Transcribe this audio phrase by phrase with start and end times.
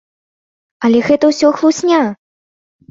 [0.89, 2.03] Але гэта ўсё хлусня!